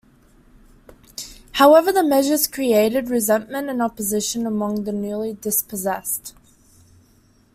However, 1.51 1.91
the 1.91 2.01
measures 2.01 2.47
created 2.47 3.11
resentment 3.11 3.69
and 3.69 3.83
opposition 3.83 4.47
among 4.47 4.85
the 4.85 4.91
newly 4.91 5.33
dispossessed. 5.33 6.33